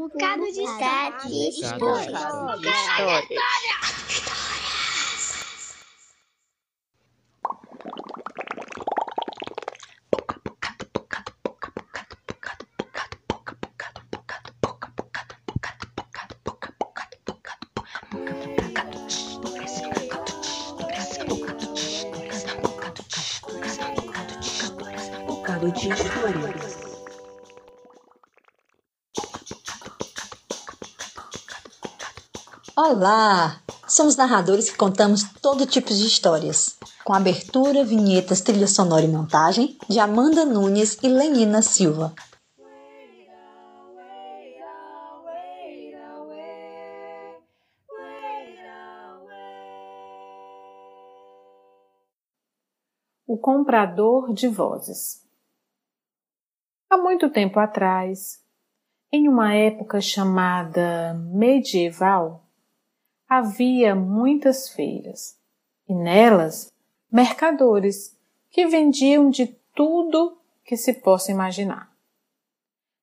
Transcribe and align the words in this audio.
bocado 0.00 0.44
de 0.46 0.60
Bocado 0.60 1.28
de 1.28 1.48
história. 1.48 2.08
história. 2.08 3.40
Bocado 25.26 25.70
de 25.72 25.88
história. 25.88 26.79
Olá! 32.82 33.60
Somos 33.86 34.16
narradores 34.16 34.70
que 34.70 34.76
contamos 34.78 35.22
todo 35.42 35.66
tipo 35.66 35.88
de 35.88 36.06
histórias, 36.06 36.78
com 37.04 37.12
abertura, 37.12 37.84
vinhetas, 37.84 38.40
trilha 38.40 38.66
sonora 38.66 39.04
e 39.04 39.08
montagem 39.08 39.76
de 39.86 39.98
Amanda 39.98 40.46
Nunes 40.46 40.96
e 41.02 41.08
Lenina 41.08 41.60
Silva. 41.60 42.14
O 53.26 53.36
comprador 53.36 54.32
de 54.32 54.48
vozes. 54.48 55.22
Há 56.88 56.96
muito 56.96 57.28
tempo 57.28 57.60
atrás, 57.60 58.42
em 59.12 59.28
uma 59.28 59.52
época 59.52 60.00
chamada 60.00 61.12
medieval, 61.30 62.46
havia 63.30 63.94
muitas 63.94 64.70
feiras 64.70 65.38
e 65.88 65.94
nelas 65.94 66.72
mercadores 67.10 68.18
que 68.50 68.66
vendiam 68.66 69.30
de 69.30 69.46
tudo 69.72 70.36
que 70.64 70.76
se 70.76 70.94
possa 70.94 71.30
imaginar. 71.30 71.88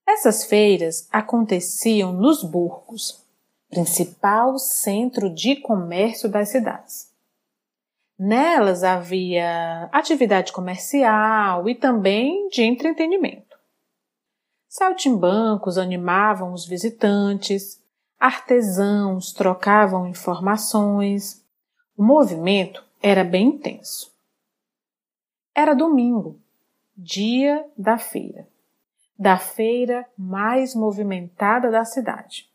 Essas 0.05 0.43
feiras 0.43 1.07
aconteciam 1.13 2.11
nos 2.11 2.43
burgos, 2.43 3.25
principal 3.69 4.57
centro 4.57 5.29
de 5.29 5.55
comércio 5.55 6.27
das 6.27 6.49
cidades. 6.49 7.09
Nelas 8.19 8.83
havia 8.83 9.89
atividade 9.93 10.51
comercial 10.51 11.69
e 11.69 11.75
também 11.75 12.49
de 12.49 12.63
entretenimento. 12.63 13.57
Saltimbancos 14.67 15.77
animavam 15.77 16.51
os 16.51 16.65
visitantes, 16.65 17.81
artesãos 18.19 19.31
trocavam 19.31 20.07
informações. 20.07 21.43
O 21.95 22.03
movimento 22.03 22.83
era 23.01 23.23
bem 23.23 23.47
intenso. 23.47 24.13
Era 25.53 25.73
domingo, 25.73 26.39
dia 26.95 27.65
da 27.77 27.97
feira, 27.97 28.47
da 29.17 29.37
feira 29.37 30.07
mais 30.17 30.75
movimentada 30.75 31.71
da 31.71 31.83
cidade. 31.83 32.47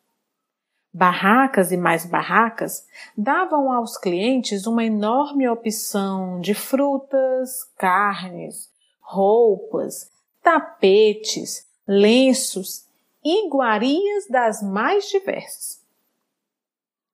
Barracas 0.95 1.73
e 1.73 1.77
mais 1.77 2.05
barracas 2.05 2.87
davam 3.17 3.73
aos 3.73 3.97
clientes 3.97 4.67
uma 4.67 4.85
enorme 4.85 5.49
opção 5.49 6.39
de 6.41 6.55
frutas, 6.55 7.65
carnes, 7.79 8.71
roupas, 9.01 10.11
tapetes, 10.43 11.67
lenços 11.87 12.87
iguarias 13.25 14.27
das 14.29 14.63
mais 14.63 15.09
diversas. 15.09 15.83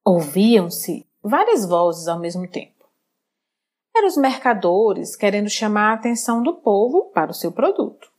Ouviam-se 0.04 1.06
várias 1.22 1.66
vozes 1.66 2.08
ao 2.08 2.18
mesmo 2.18 2.48
tempo. 2.48 2.88
Eram 3.94 4.08
os 4.08 4.16
mercadores 4.16 5.16
querendo 5.16 5.50
chamar 5.50 5.90
a 5.90 5.94
atenção 5.94 6.42
do 6.42 6.54
povo 6.54 7.10
para 7.10 7.30
o 7.30 7.34
seu 7.34 7.52
produto. 7.52 8.10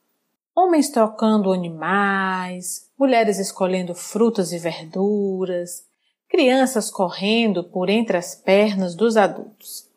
Homens 0.56 0.90
trocando 0.90 1.53
animais, 1.53 2.91
mulheres 2.97 3.40
escolhendo 3.40 3.96
frutas 3.96 4.52
e 4.52 4.58
verduras, 4.58 5.88
crianças 6.28 6.92
correndo 6.92 7.63
por 7.63 7.90
entre 7.90 8.18
as 8.18 8.36
pernas 8.36 8.94
dos 8.94 9.18
adultos. 9.18 9.90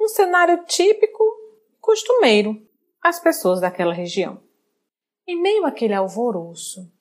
Um 0.00 0.08
cenário 0.08 0.64
típico, 0.66 1.22
costumeiro 1.80 2.60
às 3.00 3.20
pessoas 3.20 3.60
daquela 3.60 3.94
região. 3.94 4.42
Em 5.26 5.40
meio 5.40 5.64
àquele 5.64 5.94
alvoroço, 5.94 6.91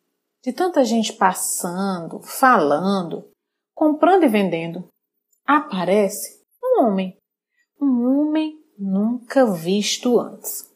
de 0.43 0.51
tanta 0.51 0.83
gente 0.83 1.13
passando, 1.13 2.19
falando, 2.21 3.29
comprando 3.75 4.23
e 4.23 4.27
vendendo, 4.27 4.87
aparece 5.45 6.43
um 6.63 6.83
homem. 6.83 7.17
Um 7.79 8.21
homem 8.21 8.59
nunca 8.77 9.45
visto 9.51 10.19
antes. 10.19 10.69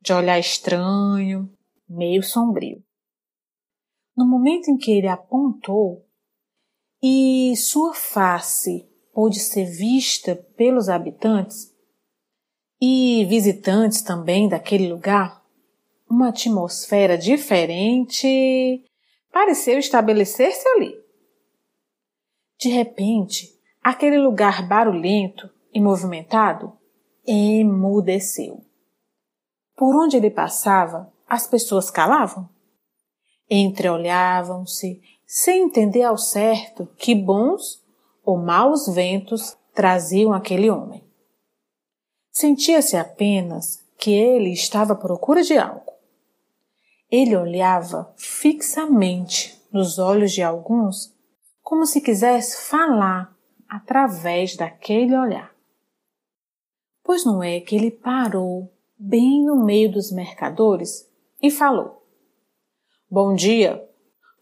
De 0.00 0.12
olhar 0.12 0.38
estranho, 0.38 1.52
meio 1.88 2.22
sombrio. 2.22 2.82
No 4.16 4.26
momento 4.26 4.70
em 4.70 4.76
que 4.76 4.90
ele 4.92 5.08
apontou 5.08 6.06
e 7.02 7.54
sua 7.56 7.94
face 7.94 8.88
pôde 9.12 9.38
ser 9.38 9.66
vista 9.66 10.34
pelos 10.56 10.88
habitantes 10.88 11.74
e 12.80 13.24
visitantes 13.28 14.02
também 14.02 14.48
daquele 14.48 14.88
lugar, 14.88 15.37
uma 16.08 16.28
atmosfera 16.28 17.16
diferente 17.18 18.84
pareceu 19.32 19.78
estabelecer-se 19.78 20.66
ali. 20.68 20.94
De 22.58 22.68
repente, 22.68 23.56
aquele 23.82 24.18
lugar 24.18 24.66
barulhento 24.66 25.48
e 25.72 25.80
movimentado 25.80 26.72
emudeceu. 27.26 28.64
Por 29.76 29.94
onde 29.94 30.16
ele 30.16 30.30
passava, 30.30 31.12
as 31.28 31.46
pessoas 31.46 31.90
calavam. 31.90 32.48
Entreolhavam-se, 33.48 35.00
sem 35.26 35.62
entender 35.62 36.02
ao 36.02 36.18
certo 36.18 36.88
que 36.96 37.14
bons 37.14 37.84
ou 38.24 38.38
maus 38.38 38.88
ventos 38.88 39.56
traziam 39.72 40.32
aquele 40.32 40.70
homem. 40.70 41.04
Sentia-se 42.32 42.96
apenas 42.96 43.84
que 43.98 44.12
ele 44.12 44.52
estava 44.52 44.94
à 44.94 44.96
procura 44.96 45.42
de 45.42 45.56
algo. 45.56 45.87
Ele 47.10 47.36
olhava 47.36 48.12
fixamente 48.16 49.58
nos 49.72 49.98
olhos 49.98 50.32
de 50.32 50.42
alguns, 50.42 51.14
como 51.62 51.86
se 51.86 52.00
quisesse 52.00 52.68
falar 52.68 53.34
através 53.68 54.56
daquele 54.56 55.16
olhar. 55.16 55.50
Pois 57.02 57.24
não 57.24 57.42
é 57.42 57.60
que 57.60 57.74
ele 57.74 57.90
parou 57.90 58.70
bem 58.98 59.44
no 59.44 59.64
meio 59.64 59.90
dos 59.90 60.12
mercadores 60.12 61.08
e 61.40 61.50
falou: 61.50 62.06
Bom 63.10 63.34
dia, 63.34 63.82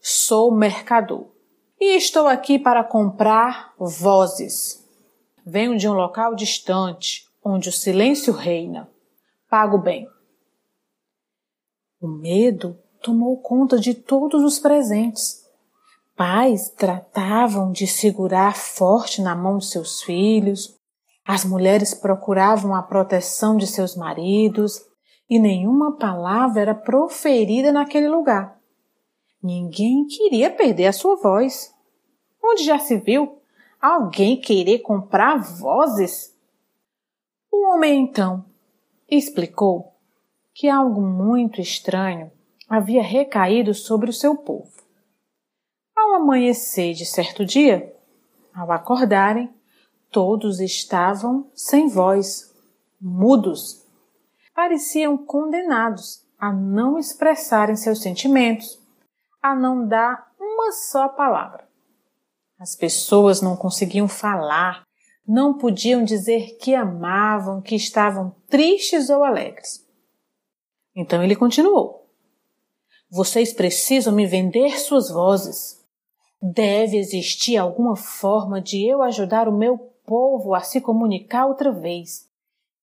sou 0.01 0.51
mercador 0.51 1.31
e 1.79 1.95
estou 1.95 2.27
aqui 2.27 2.59
para 2.59 2.83
comprar 2.83 3.73
vozes. 3.77 4.85
Venho 5.45 5.77
de 5.77 5.87
um 5.87 5.93
local 5.93 6.35
distante, 6.35 7.25
onde 7.43 7.69
o 7.69 7.71
silêncio 7.71 8.33
reina. 8.33 8.89
Pago 9.49 9.77
bem. 9.77 10.09
O 11.99 12.07
medo 12.07 12.77
tomou 13.01 13.37
conta 13.37 13.79
de 13.79 13.93
todos 13.93 14.43
os 14.43 14.59
presentes. 14.59 15.45
Pais 16.15 16.69
tratavam 16.69 17.71
de 17.71 17.87
segurar 17.87 18.55
forte 18.55 19.21
na 19.21 19.35
mão 19.35 19.57
de 19.57 19.65
seus 19.65 20.01
filhos, 20.01 20.77
as 21.27 21.43
mulheres 21.43 21.93
procuravam 21.93 22.73
a 22.73 22.81
proteção 22.81 23.57
de 23.57 23.67
seus 23.67 23.97
maridos 23.97 24.81
e 25.29 25.37
nenhuma 25.37 25.97
palavra 25.97 26.61
era 26.61 26.73
proferida 26.73 27.69
naquele 27.69 28.07
lugar. 28.07 28.57
Ninguém 29.43 30.07
queria 30.07 30.49
perder 30.49 30.87
a 30.87 30.93
sua 30.93 31.17
voz. 31.17 31.73
Onde 32.41 32.63
já 32.63 32.79
se 32.79 32.97
viu 32.97 33.41
alguém 33.81 34.39
querer 34.39 34.79
comprar 34.79 35.35
vozes? 35.37 36.33
O 37.51 37.73
homem 37.73 38.05
então 38.05 38.45
explicou 39.09 39.96
que 40.57 40.67
algo 40.67 41.01
muito 41.01 41.61
estranho 41.61 42.31
havia 42.67 43.03
recaído 43.03 43.75
sobre 43.75 44.09
o 44.09 44.13
seu 44.13 44.35
povo. 44.35 44.71
Ao 45.95 46.15
amanhecer 46.15 46.95
de 46.95 47.05
certo 47.05 47.45
dia, 47.45 47.95
ao 48.55 48.71
acordarem, 48.71 49.53
todos 50.09 50.59
estavam 50.59 51.47
sem 51.53 51.87
voz, 51.87 52.51
mudos. 52.99 53.85
Pareciam 54.55 55.15
condenados 55.15 56.25
a 56.39 56.51
não 56.51 56.97
expressarem 56.97 57.75
seus 57.75 58.01
sentimentos, 58.01 58.79
a 59.39 59.53
não 59.53 59.87
dar 59.87 60.31
uma 60.39 60.71
só 60.71 61.07
palavra. 61.07 61.69
As 62.59 62.75
pessoas 62.75 63.43
não 63.43 63.55
conseguiam 63.55 64.07
falar, 64.07 64.81
não 65.27 65.55
podiam 65.55 66.03
dizer 66.03 66.57
que 66.57 66.73
amavam, 66.73 67.61
que 67.61 67.75
estavam 67.75 68.35
tristes 68.49 69.11
ou 69.11 69.23
alegres. 69.23 69.85
Então 70.97 71.23
ele 71.23 71.35
continuou. 71.35 72.07
Vocês 73.07 73.53
precisam 73.53 74.11
me 74.11 74.25
vender 74.25 74.79
suas 74.79 75.11
vozes. 75.11 75.79
Deve 76.41 76.97
existir 76.97 77.55
alguma 77.55 77.95
forma 77.95 78.59
de 78.59 78.83
eu 78.83 79.03
ajudar 79.03 79.47
o 79.47 79.55
meu 79.55 79.77
povo 80.03 80.55
a 80.55 80.61
se 80.61 80.81
comunicar 80.81 81.45
outra 81.45 81.71
vez. 81.71 82.27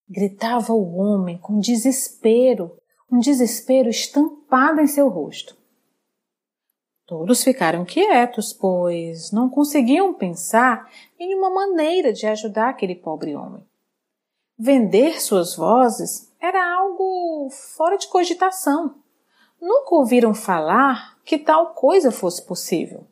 Gritava 0.08 0.72
o 0.72 0.94
homem 0.96 1.38
com 1.38 1.58
desespero, 1.58 2.78
um 3.10 3.18
desespero 3.18 3.88
estampado 3.88 4.80
em 4.80 4.86
seu 4.86 5.08
rosto. 5.08 5.56
Todos 7.06 7.42
ficaram 7.42 7.84
quietos, 7.84 8.52
pois 8.52 9.32
não 9.32 9.50
conseguiam 9.50 10.14
pensar 10.14 10.88
em 11.18 11.34
uma 11.34 11.50
maneira 11.50 12.12
de 12.12 12.26
ajudar 12.26 12.70
aquele 12.70 12.94
pobre 12.94 13.34
homem. 13.34 13.62
Vender 14.56 15.20
suas 15.20 15.56
vozes 15.56 16.32
era 16.44 16.74
algo 16.74 17.48
fora 17.50 17.96
de 17.96 18.06
cogitação. 18.08 19.02
Nunca 19.58 19.94
ouviram 19.94 20.34
falar 20.34 21.18
que 21.24 21.38
tal 21.38 21.72
coisa 21.72 22.12
fosse 22.12 22.44
possível. 22.44 23.06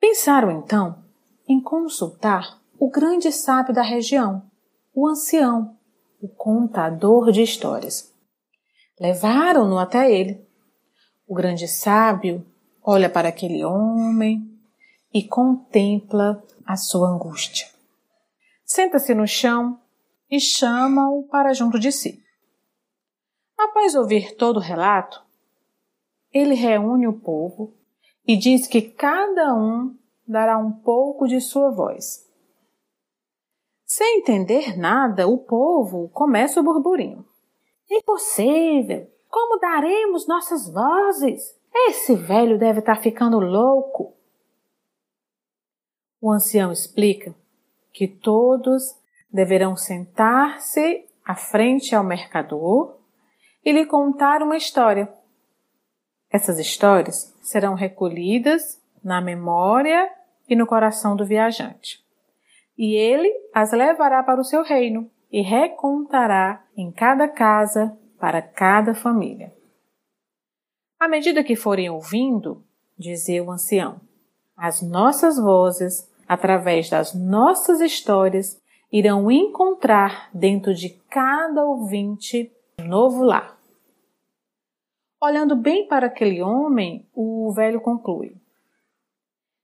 Pensaram 0.00 0.50
então 0.50 1.04
em 1.46 1.60
consultar 1.60 2.60
o 2.76 2.90
grande 2.90 3.30
sábio 3.30 3.72
da 3.72 3.82
região, 3.82 4.50
o 4.92 5.06
ancião, 5.06 5.78
o 6.20 6.28
contador 6.28 7.30
de 7.30 7.42
histórias. 7.42 8.12
Levaram-no 8.98 9.78
até 9.78 10.10
ele 10.10 10.44
o 11.28 11.34
grande 11.34 11.68
sábio 11.68 12.44
olha 12.82 13.08
para 13.08 13.28
aquele 13.28 13.64
homem 13.64 14.50
e 15.14 15.22
contempla 15.22 16.42
a 16.66 16.76
sua 16.76 17.08
angústia. 17.08 17.68
Senta-se 18.64 19.14
no 19.14 19.28
chão 19.28 19.80
e 20.30 20.38
chama-o 20.38 21.24
para 21.24 21.52
junto 21.52 21.78
de 21.78 21.90
si. 21.90 22.22
Após 23.58 23.94
ouvir 23.94 24.36
todo 24.36 24.56
o 24.56 24.62
relato, 24.62 25.22
ele 26.32 26.54
reúne 26.54 27.06
o 27.06 27.18
povo 27.18 27.74
e 28.26 28.36
diz 28.36 28.66
que 28.66 28.80
cada 28.80 29.54
um 29.54 29.96
dará 30.26 30.56
um 30.56 30.70
pouco 30.70 31.26
de 31.26 31.40
sua 31.40 31.70
voz. 31.70 32.26
Sem 33.84 34.20
entender 34.20 34.78
nada, 34.78 35.26
o 35.26 35.36
povo 35.36 36.08
começa 36.10 36.60
o 36.60 36.62
burburinho. 36.62 37.26
Impossível! 37.90 39.10
Como 39.28 39.58
daremos 39.58 40.28
nossas 40.28 40.68
vozes? 40.72 41.58
Esse 41.72 42.14
velho 42.14 42.58
deve 42.58 42.80
estar 42.80 42.96
tá 42.96 43.02
ficando 43.02 43.40
louco. 43.40 44.14
O 46.20 46.30
ancião 46.30 46.70
explica 46.70 47.34
que 47.92 48.06
todos 48.06 48.99
deverão 49.32 49.76
sentar-se 49.76 51.06
à 51.24 51.34
frente 51.34 51.94
ao 51.94 52.02
mercador 52.02 52.98
e 53.64 53.72
lhe 53.72 53.86
contar 53.86 54.42
uma 54.42 54.56
história. 54.56 55.12
Essas 56.30 56.58
histórias 56.58 57.36
serão 57.42 57.74
recolhidas 57.74 58.80
na 59.02 59.20
memória 59.20 60.10
e 60.48 60.56
no 60.56 60.66
coração 60.66 61.16
do 61.16 61.24
viajante. 61.24 61.98
E 62.76 62.94
ele 62.94 63.32
as 63.54 63.72
levará 63.72 64.22
para 64.22 64.40
o 64.40 64.44
seu 64.44 64.62
reino 64.62 65.10
e 65.30 65.42
recontará 65.42 66.64
em 66.76 66.90
cada 66.90 67.28
casa 67.28 67.96
para 68.18 68.42
cada 68.42 68.94
família. 68.94 69.52
À 70.98 71.08
medida 71.08 71.44
que 71.44 71.56
forem 71.56 71.88
ouvindo, 71.88 72.64
dizia 72.98 73.42
o 73.42 73.50
ancião, 73.50 74.00
as 74.56 74.82
nossas 74.82 75.38
vozes, 75.38 76.06
através 76.28 76.90
das 76.90 77.14
nossas 77.14 77.80
histórias, 77.80 78.59
irão 78.92 79.30
encontrar 79.30 80.30
dentro 80.32 80.74
de 80.74 80.90
cada 81.08 81.64
ouvinte 81.64 82.50
um 82.80 82.84
novo 82.84 83.22
lar. 83.22 83.58
Olhando 85.22 85.54
bem 85.54 85.86
para 85.86 86.06
aquele 86.06 86.42
homem, 86.42 87.08
o 87.14 87.52
velho 87.52 87.80
conclui: 87.80 88.36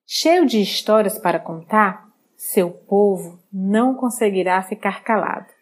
Cheio 0.07 0.47
de 0.47 0.61
histórias 0.61 1.19
para 1.19 1.39
contar, 1.39 2.09
seu 2.37 2.71
povo 2.71 3.39
não 3.53 3.95
conseguirá 3.95 4.63
ficar 4.63 5.03
calado 5.03 5.57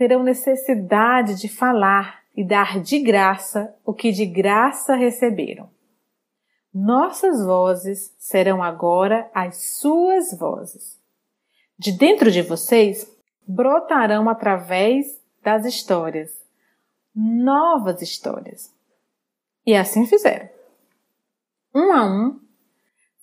terão 0.00 0.22
necessidade 0.22 1.34
de 1.34 1.46
falar 1.46 2.22
e 2.34 2.42
dar 2.42 2.80
de 2.80 2.98
graça 3.00 3.76
o 3.84 3.92
que 3.92 4.10
de 4.10 4.24
graça 4.24 4.94
receberam. 4.94 5.68
Nossas 6.72 7.44
vozes 7.44 8.14
serão 8.18 8.62
agora 8.62 9.30
as 9.34 9.78
suas 9.78 10.32
vozes. 10.38 10.98
De 11.80 11.92
dentro 11.92 12.30
de 12.30 12.42
vocês 12.42 13.10
brotarão 13.48 14.28
através 14.28 15.18
das 15.42 15.64
histórias 15.64 16.38
novas 17.14 18.02
histórias. 18.02 18.70
E 19.64 19.74
assim 19.74 20.04
fizeram. 20.04 20.46
Um 21.74 21.90
a 21.90 22.04
um, 22.04 22.38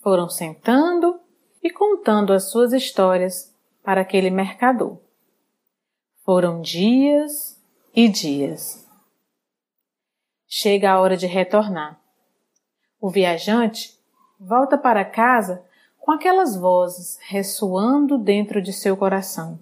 foram 0.01 0.27
sentando 0.27 1.19
e 1.61 1.69
contando 1.69 2.33
as 2.33 2.49
suas 2.49 2.73
histórias 2.73 3.55
para 3.83 4.01
aquele 4.01 4.31
mercador. 4.31 4.97
Foram 6.25 6.59
dias 6.59 7.61
e 7.95 8.09
dias. 8.09 8.89
Chega 10.47 10.93
a 10.93 10.99
hora 10.99 11.15
de 11.15 11.27
retornar. 11.27 12.01
O 12.99 13.11
viajante 13.11 13.95
volta 14.39 14.79
para 14.79 15.05
casa 15.05 15.63
com 16.07 16.13
aquelas 16.13 16.55
vozes 16.55 17.19
ressoando 17.21 18.17
dentro 18.17 18.61
de 18.61 18.71
seu 18.71 18.95
coração. 18.95 19.59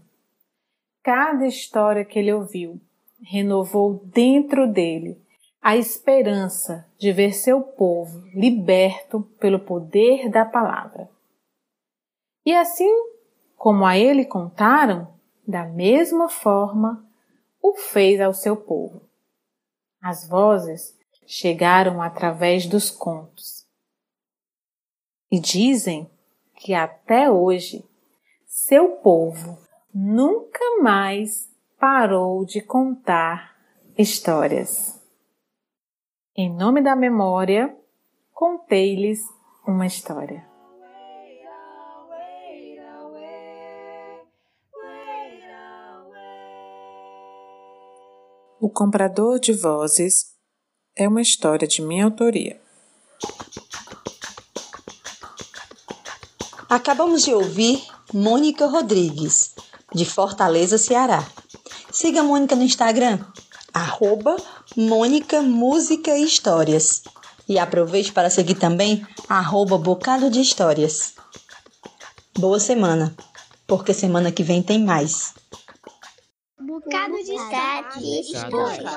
Cada 1.02 1.48
história 1.48 2.06
que 2.06 2.20
ele 2.20 2.32
ouviu 2.32 2.80
renovou 3.20 4.06
dentro 4.06 4.72
dele 4.72 5.20
a 5.60 5.76
esperança 5.76 6.88
de 7.00 7.12
ver 7.12 7.34
seu 7.34 7.62
povo 7.62 8.20
liberto 8.28 9.22
pelo 9.40 9.60
poder 9.60 10.30
da 10.30 10.46
palavra. 10.46 11.10
E 12.46 12.54
assim 12.54 12.94
como 13.58 13.84
a 13.84 13.98
ele 13.98 14.24
contaram, 14.24 15.16
da 15.48 15.66
mesma 15.66 16.30
forma 16.30 17.04
o 17.60 17.74
fez 17.74 18.22
ao 18.22 18.36
seu 18.36 18.56
povo. 18.56 19.02
As 20.00 20.30
vozes 20.30 20.96
chegaram 21.26 22.04
através 22.04 22.68
dos 22.68 22.92
contos. 22.92 23.66
E 25.32 25.40
dizem 25.40 26.08
que 26.56 26.74
até 26.74 27.30
hoje 27.30 27.84
seu 28.46 28.90
povo 28.98 29.58
nunca 29.94 30.82
mais 30.82 31.50
parou 31.80 32.46
de 32.46 32.62
contar 32.62 33.56
histórias. 33.98 35.02
Em 36.36 36.54
nome 36.54 36.82
da 36.82 36.96
memória, 36.96 37.76
contei-lhes 38.34 39.22
uma 39.66 39.86
história. 39.86 40.46
O 48.60 48.70
Comprador 48.70 49.40
de 49.40 49.54
Vozes 49.54 50.36
é 50.96 51.08
uma 51.08 51.22
história 51.22 51.68
de 51.68 51.82
minha 51.82 52.06
autoria. 52.06 52.60
Acabamos 56.70 57.24
de 57.24 57.34
ouvir 57.34 57.84
Mônica 58.12 58.66
Rodrigues, 58.66 59.54
de 59.94 60.04
Fortaleza, 60.04 60.78
Ceará. 60.78 61.24
Siga 61.92 62.22
a 62.22 62.24
Mônica 62.24 62.56
no 62.56 62.64
Instagram, 62.64 63.20
arroba 63.74 64.36
Mônica 64.76 65.42
Música 65.44 66.18
e 66.18 66.24
Histórias. 66.24 67.04
E 67.48 67.60
aproveite 67.60 68.12
para 68.12 68.32
seguir 68.32 68.56
também 68.56 69.06
arroba 69.30 69.78
Bocado 69.78 70.32
de 70.32 70.42
Histórias. 70.42 71.14
Boa 72.38 72.60
semana, 72.60 73.16
porque 73.68 73.94
semana 73.94 74.32
que 74.32 74.42
vem 74.42 74.64
tem 74.64 74.84
mais. 74.84 75.36
Bocado 76.60 77.16
de 77.18 77.38
sete 77.38 78.22
histórias. 78.32 78.92